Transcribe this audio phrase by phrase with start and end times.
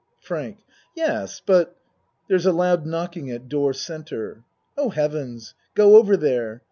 [0.19, 0.57] FRANK
[0.95, 1.75] Yes but
[2.27, 3.99] (There is a loud knocking at door C.)
[4.75, 5.53] Oh, heavens!
[5.75, 6.59] Go over there.